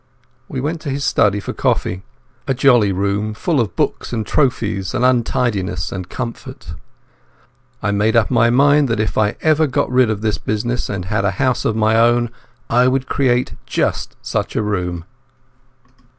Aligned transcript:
We 0.49 0.59
went 0.61 0.81
to 0.81 0.89
his 0.89 1.05
study 1.05 1.39
for 1.39 1.53
coffee, 1.53 2.01
a 2.47 2.55
jolly 2.55 2.91
room 2.91 3.35
full 3.35 3.59
of 3.59 3.75
books 3.75 4.11
and 4.11 4.25
trophies 4.25 4.95
and 4.95 5.05
untidiness 5.05 5.91
and 5.91 6.09
comfort. 6.09 6.73
I 7.83 7.91
made 7.91 8.15
up 8.15 8.31
my 8.31 8.49
mind 8.49 8.87
that 8.87 8.99
if 8.99 9.15
ever 9.15 9.63
I 9.65 9.67
got 9.67 9.91
rid 9.91 10.09
of 10.09 10.21
this 10.21 10.39
business 10.39 10.89
and 10.89 11.05
had 11.05 11.23
a 11.23 11.29
house 11.37 11.65
of 11.65 11.75
my 11.75 11.99
own, 11.99 12.31
I 12.67 12.87
would 12.87 13.05
create 13.05 13.53
just 13.67 14.15
such 14.23 14.55
a 14.55 14.63
room. 14.63 15.05